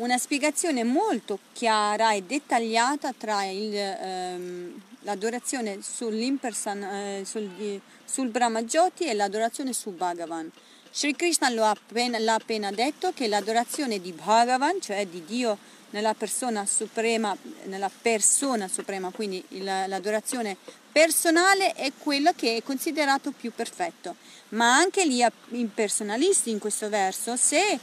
[0.01, 9.05] una spiegazione molto chiara e dettagliata tra il, ehm, l'adorazione sull'imperson, eh, sul, sul Brahmajoti
[9.05, 10.51] e l'adorazione su Bhagavan.
[10.91, 15.59] Sri Krishna ha appena, l'ha appena detto che l'adorazione di Bhagavan, cioè di Dio
[15.91, 20.57] nella persona suprema, nella persona suprema, quindi il, l'adorazione
[20.91, 24.17] personale è quello che è considerato più perfetto.
[24.51, 27.79] Ma anche gli impersonalisti in questo verso, se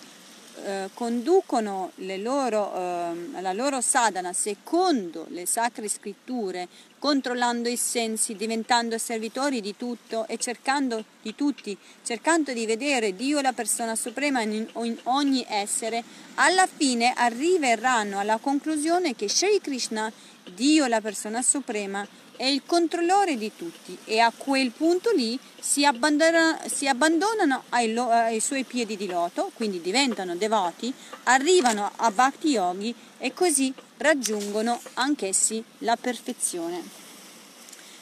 [0.63, 6.67] eh, conducono loro, eh, la loro sadhana secondo le sacre scritture,
[6.99, 13.39] controllando i sensi, diventando servitori di tutto e cercando di tutti, cercando di vedere Dio
[13.41, 16.03] la persona suprema in, in ogni essere,
[16.35, 20.11] alla fine arriveranno alla conclusione che Sri Krishna,
[20.53, 25.83] Dio la persona suprema, è il controllore di tutti e a quel punto lì si,
[25.83, 32.11] abbandona, si abbandonano ai, lo, ai, suoi piedi di loto, quindi diventano devoti, arrivano a
[32.11, 36.81] Bhakti Yogi e così raggiungono anch'essi la perfezione.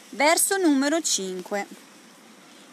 [0.09, 1.65] Verso numero 5.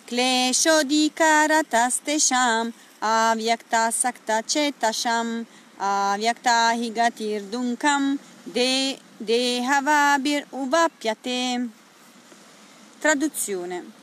[0.04, 5.44] Klesho di karatastesham avyakta sakta cetasham
[5.78, 11.68] avyakta higatir dunkam de Dehavabir Uvapyate.
[12.98, 14.00] Traduzione.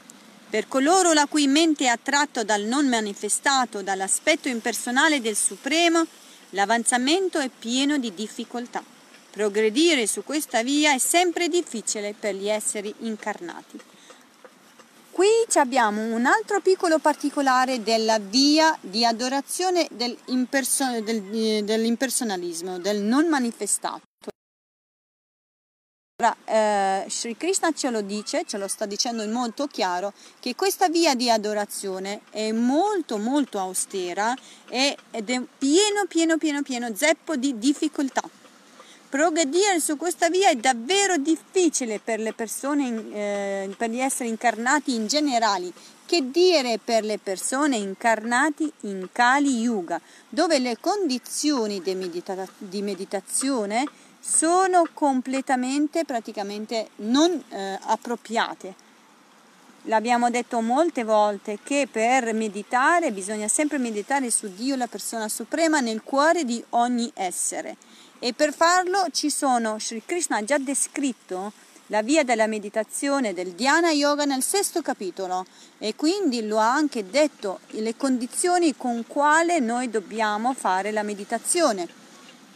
[0.49, 6.05] Per coloro la cui mente è attratto dal non manifestato, dall'aspetto impersonale del Supremo,
[6.51, 8.83] l'avanzamento è pieno di difficoltà.
[9.29, 13.79] Progredire su questa via è sempre difficile per gli esseri incarnati.
[15.19, 23.27] Qui abbiamo un altro piccolo particolare della via di adorazione dell'imperson- del, dell'impersonalismo, del non
[23.27, 24.03] manifestato.
[26.23, 30.55] Ora, eh, Sri Krishna ce lo dice, ce lo sta dicendo in molto chiaro, che
[30.55, 34.33] questa via di adorazione è molto molto austera
[34.69, 38.21] ed è pieno pieno pieno pieno zeppo di difficoltà.
[39.09, 44.93] Progredire su questa via è davvero difficile per le persone, eh, per gli esseri incarnati
[44.93, 45.73] in generale,
[46.05, 49.99] che dire per le persone incarnati in Kali Yuga,
[50.29, 53.83] dove le condizioni di, medita- di meditazione
[54.19, 58.87] sono completamente, praticamente non eh, appropriate.
[59.83, 65.79] L'abbiamo detto molte volte che per meditare bisogna sempre meditare su Dio, la persona suprema,
[65.79, 67.75] nel cuore di ogni essere.
[68.19, 71.53] E per farlo ci sono, Sri Krishna ha già descritto
[71.87, 75.45] la via della meditazione del Dhyana Yoga nel sesto capitolo
[75.77, 81.87] e quindi lo ha anche detto le condizioni con quale noi dobbiamo fare la meditazione.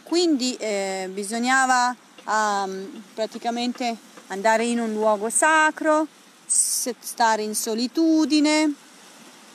[0.02, 1.96] Quindi eh, bisognava
[2.26, 3.96] um, praticamente
[4.28, 6.06] andare in un luogo sacro,
[6.46, 8.72] stare in solitudine,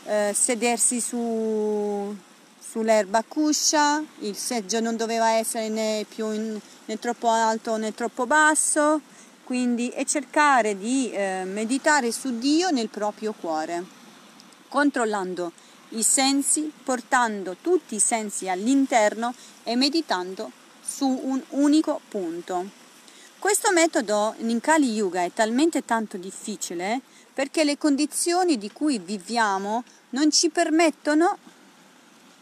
[0.05, 2.17] eh, sedersi su,
[2.69, 9.01] sull'erba cuscia, il seggio non doveva essere né in, né troppo alto né troppo basso,
[9.43, 13.83] quindi e cercare di eh, meditare su Dio nel proprio cuore,
[14.67, 15.51] controllando
[15.89, 22.69] i sensi, portando tutti i sensi all'interno e meditando su un unico punto.
[23.39, 27.01] Questo metodo in Kali Yuga è talmente tanto difficile
[27.33, 31.37] perché le condizioni di cui viviamo non ci permettono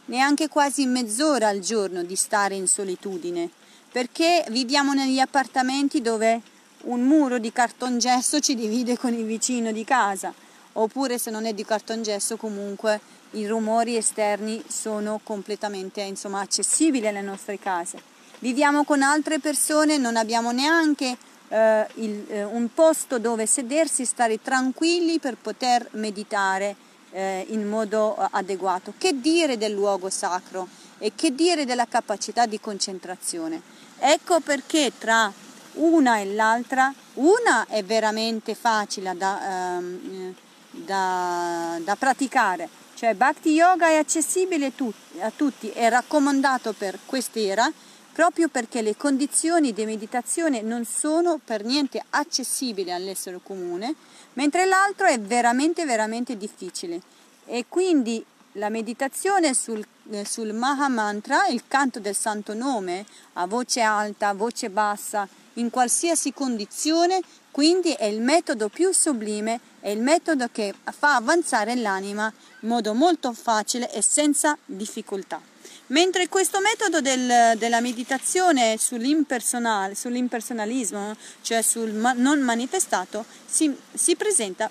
[0.07, 3.49] neanche quasi mezz'ora al giorno di stare in solitudine,
[3.91, 6.41] perché viviamo negli appartamenti dove
[6.83, 10.33] un muro di cartongesso ci divide con il vicino di casa,
[10.73, 12.99] oppure se non è di cartongesso comunque
[13.31, 17.99] i rumori esterni sono completamente insomma, accessibili alle nostre case.
[18.39, 21.17] Viviamo con altre persone, non abbiamo neanche
[21.49, 26.75] eh, il, eh, un posto dove sedersi, stare tranquilli per poter meditare
[27.17, 28.93] eh, in modo eh, adeguato.
[28.95, 30.67] Che dire del luogo sacro
[30.99, 33.59] e che dire della capacità di concentrazione?
[33.97, 35.33] Ecco perché tra
[35.73, 40.33] una e l'altra, una è veramente facile da, ehm,
[40.69, 44.71] da, da praticare, cioè Bhakti Yoga è accessibile
[45.19, 47.71] a tutti, è raccomandato per quest'era
[48.17, 53.93] proprio perché le condizioni di meditazione non sono per niente accessibili all'essere comune,
[54.37, 57.01] mentre l'altro è veramente veramente difficile.
[57.45, 58.23] E quindi
[58.53, 64.29] la meditazione sul, eh, sul Maha Mantra, il canto del santo nome, a voce alta,
[64.29, 67.21] a voce bassa, in qualsiasi condizione,
[67.51, 72.31] quindi è il metodo più sublime, è il metodo che fa avanzare l'anima
[72.61, 75.41] in modo molto facile e senza difficoltà.
[75.87, 84.69] Mentre questo metodo del, della meditazione sull'impersonalismo, cioè sul ma- non manifestato, si, si presenta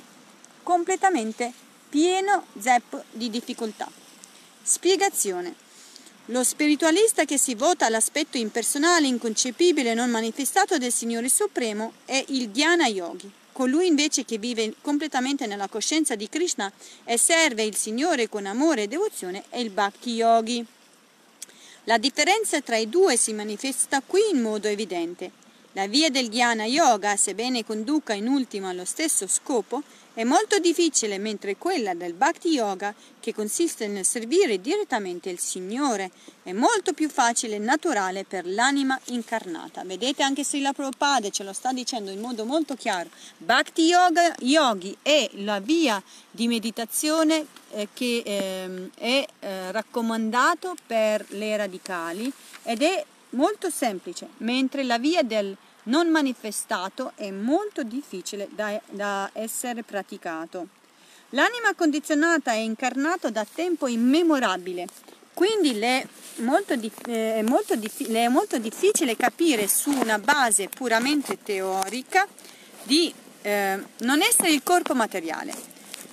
[0.62, 1.50] completamente
[1.88, 3.90] pieno zeppo di difficoltà.
[4.62, 5.54] Spiegazione.
[6.26, 12.22] Lo spiritualista che si vota all'aspetto impersonale, inconcepibile e non manifestato del Signore Supremo è
[12.28, 13.32] il Dhyana Yogi.
[13.56, 16.70] colui invece che vive completamente nella coscienza di Krishna
[17.04, 20.75] e serve il Signore con amore e devozione è il Bhakti Yogi.
[21.88, 25.30] La differenza tra i due si manifesta qui in modo evidente.
[25.76, 29.82] La via del Jnana Yoga, sebbene conduca in ultimo allo stesso scopo,
[30.14, 36.10] è molto difficile, mentre quella del Bhakti Yoga, che consiste nel servire direttamente il Signore,
[36.42, 39.84] è molto più facile e naturale per l'anima incarnata.
[39.84, 43.10] Vedete anche Srila Prabhupada ce lo sta dicendo in modo molto chiaro.
[43.36, 51.26] Bhakti Yoga Yogi è la via di meditazione eh, che eh, è eh, raccomandato per
[51.32, 55.54] le radicali ed è molto semplice, mentre la via del
[55.86, 60.68] non manifestato è molto difficile da, da essere praticato.
[61.30, 64.86] L'anima condizionata è incarnata da tempo immemorabile,
[65.34, 66.06] quindi le è,
[66.36, 72.26] molto, eh, è molto le è molto difficile capire su una base puramente teorica
[72.84, 73.12] di
[73.42, 75.52] eh, non essere il corpo materiale.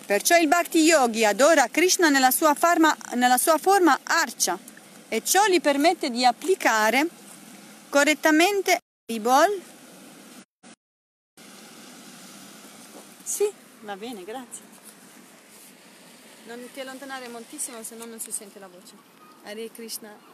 [0.05, 4.59] Perciò il Bhakti Yogi adora Krishna nella sua, forma, nella sua forma arcia
[5.07, 7.07] e ciò gli permette di applicare
[7.87, 8.79] correttamente
[9.19, 9.61] Bol?
[13.23, 13.51] Sì,
[13.81, 14.63] va bene, grazie.
[16.45, 18.95] Non ti allontanare moltissimo, se no non si sente la voce.
[19.43, 20.31] Hare Krishna.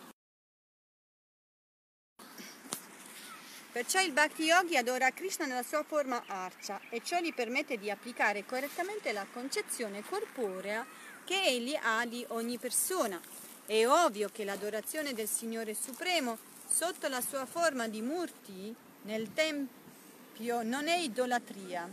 [3.71, 7.91] Perciò il Bhakti Yogi adora Krishna nella sua forma arcia e ciò gli permette di
[7.91, 10.85] applicare correttamente la concezione corporea
[11.23, 13.21] che egli ha di ogni persona.
[13.65, 16.39] È ovvio che l'adorazione del Signore Supremo
[16.69, 21.89] sotto la sua forma di murti nel Tempio non è idolatria.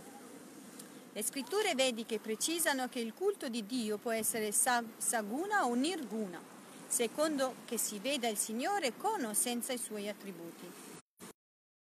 [1.12, 6.39] Le scritture vediche precisano che il culto di Dio può essere saguna o nirguna,
[6.87, 10.70] secondo che si veda il Signore con o senza i suoi attributi.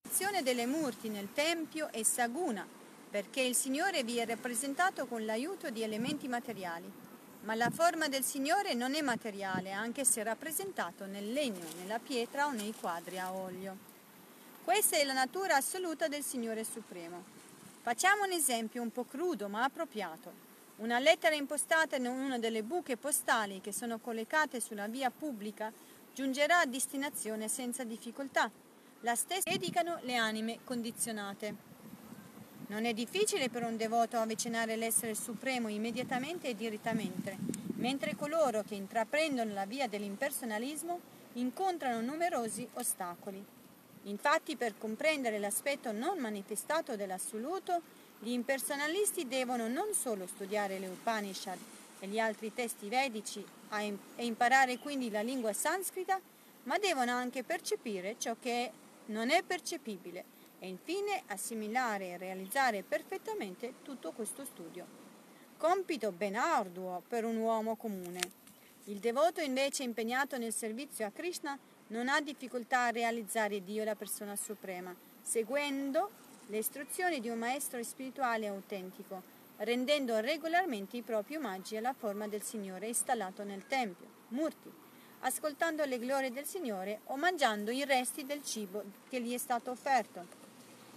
[0.02, 2.68] L'azione delle murti nel Tempio è saguna,
[3.10, 7.03] perché il Signore vi è rappresentato con l'aiuto di elementi materiali
[7.44, 12.46] ma la forma del Signore non è materiale, anche se rappresentato nel legno, nella pietra
[12.46, 13.92] o nei quadri a olio.
[14.64, 17.24] Questa è la natura assoluta del Signore Supremo.
[17.82, 20.52] Facciamo un esempio un po' crudo ma appropriato.
[20.78, 25.72] Una lettera impostata in una delle buche postali che sono collocate sulla via pubblica
[26.14, 28.50] giungerà a destinazione senza difficoltà.
[29.02, 31.73] La stessa dedicano le anime condizionate.
[32.68, 37.38] Non è difficile per un devoto avvicinare l'essere supremo immediatamente e direttamente,
[37.76, 41.00] mentre coloro che intraprendono la via dell'impersonalismo
[41.34, 43.44] incontrano numerosi ostacoli.
[44.04, 47.82] Infatti, per comprendere l'aspetto non manifestato dell'assoluto,
[48.20, 51.58] gli impersonalisti devono non solo studiare le Upanishad
[52.00, 56.20] e gli altri testi vedici e imparare quindi la lingua sanscrita,
[56.64, 58.72] ma devono anche percepire ciò che
[59.08, 64.86] non è percepibile e infine assimilare e realizzare perfettamente tutto questo studio.
[65.58, 68.22] Compito ben arduo per un uomo comune.
[68.86, 73.96] Il devoto invece impegnato nel servizio a Krishna non ha difficoltà a realizzare Dio la
[73.96, 76.10] persona suprema, seguendo
[76.48, 79.22] le istruzioni di un maestro spirituale autentico,
[79.58, 84.72] rendendo regolarmente i propri omaggi alla forma del Signore installato nel Tempio, Murti,
[85.20, 89.70] ascoltando le glorie del Signore o mangiando i resti del cibo che gli è stato
[89.70, 90.43] offerto.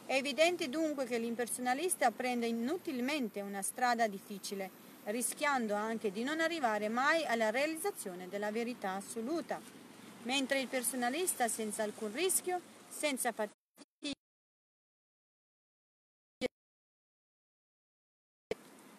[0.07, 4.71] È evidente dunque che l'impersonalista prende inutilmente una strada difficile,
[5.07, 9.61] rischiando anche di non arrivare mai alla realizzazione della verità assoluta,
[10.23, 13.55] mentre il personalista senza alcun rischio, senza fatica,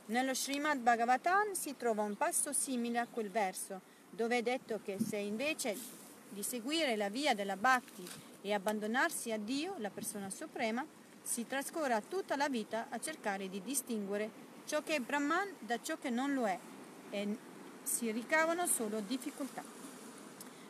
[0.08, 3.80] Nello Srimad Bhagavatam si trova un passo simile a quel verso,
[4.10, 5.78] dove è detto che se invece
[6.30, 10.86] di seguire la via della Bhakti e abbandonarsi a Dio, la persona suprema,
[11.22, 15.98] si trascorra tutta la vita a cercare di distinguere ciò che è Brahman da ciò
[15.98, 16.58] che non lo è
[17.10, 17.38] e
[17.84, 19.64] si ricavano solo difficoltà.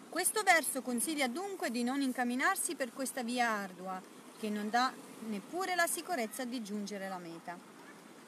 [0.10, 4.02] Questo verso consiglia dunque di non incamminarsi per questa via ardua
[4.40, 4.92] che non dà
[5.28, 7.58] neppure la sicurezza di giungere alla meta.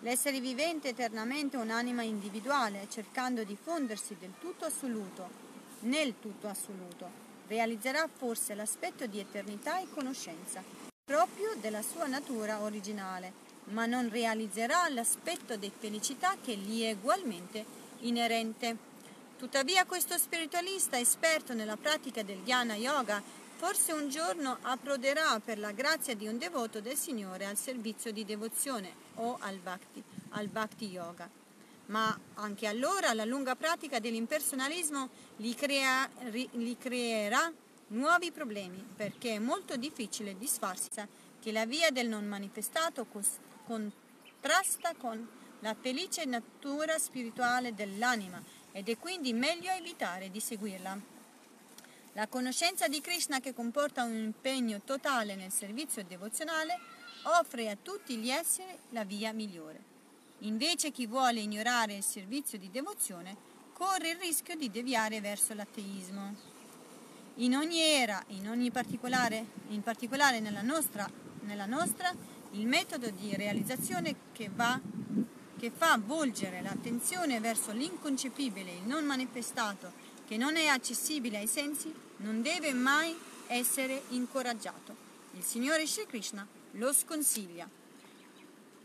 [0.01, 5.29] L'essere vivente eternamente è un'anima individuale, cercando di fondersi del tutto assoluto,
[5.81, 10.63] nel tutto assoluto, realizzerà forse l'aspetto di eternità e conoscenza
[11.03, 13.33] proprio della sua natura originale,
[13.65, 17.65] ma non realizzerà l'aspetto di felicità che gli è ugualmente
[18.01, 18.77] inerente.
[19.35, 23.21] Tuttavia questo spiritualista esperto nella pratica del Jnana Yoga
[23.55, 28.23] forse un giorno approderà per la grazia di un devoto del Signore al servizio di
[28.23, 31.27] devozione o al Bhakti, al Bhakti Yoga.
[31.89, 37.51] Ma anche allora la lunga pratica dell'impersonalismo gli, crea, gli creerà
[37.87, 40.89] nuovi problemi perché è molto difficile disfarsi
[41.39, 43.07] che la via del non manifestato
[43.65, 45.27] contrasta con
[45.61, 51.17] la felice natura spirituale dell'anima ed è quindi meglio evitare di seguirla.
[52.13, 56.77] La conoscenza di Krishna che comporta un impegno totale nel servizio devozionale
[57.23, 59.88] offre a tutti gli esseri la via migliore.
[60.39, 63.35] Invece chi vuole ignorare il servizio di devozione
[63.73, 66.35] corre il rischio di deviare verso l'atteismo.
[67.35, 71.09] In ogni era, in ogni particolare, in particolare nella nostra,
[71.41, 72.13] nella nostra
[72.51, 74.79] il metodo di realizzazione che, va,
[75.57, 79.91] che fa volgere l'attenzione verso l'inconcepibile, il non manifestato,
[80.27, 83.15] che non è accessibile ai sensi, non deve mai
[83.47, 84.95] essere incoraggiato.
[85.33, 87.78] Il Signore Sri Krishna lo sconsiglia.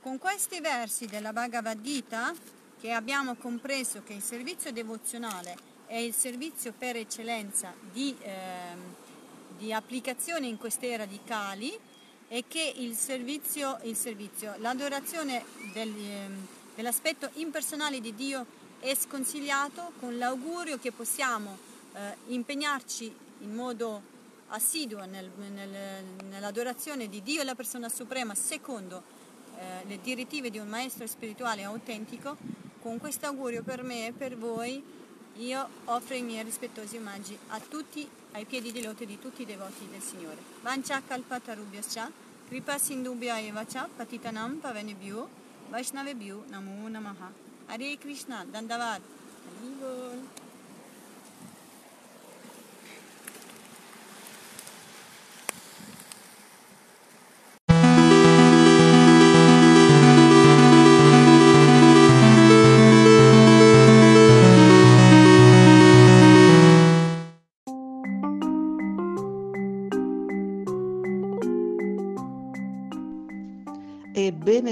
[0.04, 2.34] Con questi versi della Bhagavad Gita,
[2.78, 8.76] che abbiamo compreso che il servizio devozionale è il servizio per eccellenza di, eh,
[9.56, 11.74] di applicazione in quest'era di Kali
[12.28, 15.42] e che il servizio, il servizio l'adorazione
[15.72, 16.28] del, eh,
[16.74, 18.44] dell'aspetto impersonale di Dio
[18.80, 21.56] è sconsigliato con l'augurio che possiamo
[21.94, 24.02] eh, impegnarci in modo
[24.48, 29.22] assiduo nel, nel, nell'adorazione di Dio e la persona suprema secondo
[29.58, 32.36] eh, le direttive di un maestro spirituale autentico,
[32.80, 34.82] con questo augurio per me e per voi
[35.36, 39.46] io offro i miei rispettosi omaggi a tutti, ai piedi di lotte di tutti i
[39.46, 40.38] devoti del Signore.
[40.62, 42.10] Vancha kalpatarubhyascha,
[42.46, 45.28] kripa sindubhya evacha, patitanam pavenebhyo,
[45.70, 47.32] vaishnavebhyo namo namaha.
[47.66, 49.00] Hare Krishna, Dandavad.
[49.46, 50.43] Haribol.